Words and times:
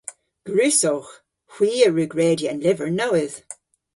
Gwrussowgh. 0.47 1.11
Hwi 1.53 1.69
a 1.87 1.89
wrug 1.89 2.11
redya 2.19 2.47
an 2.51 2.61
lyver 2.65 2.89
nowydh. 2.99 3.37